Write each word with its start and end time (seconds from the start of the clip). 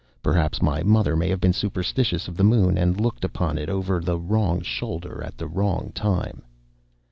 Perhaps 0.23 0.63
my 0.63 0.81
mother 0.81 1.15
may 1.15 1.29
have 1.29 1.39
been 1.39 1.53
superstitious 1.53 2.27
of 2.27 2.35
the 2.35 2.43
moon 2.43 2.75
and 2.75 2.99
looked 2.99 3.23
upon 3.23 3.59
it 3.59 3.69
over 3.69 3.99
the 3.99 4.17
wrong 4.17 4.59
shoulder 4.61 5.21
at 5.23 5.37
the 5.37 5.45
wrong 5.47 5.91
time. 5.93 6.41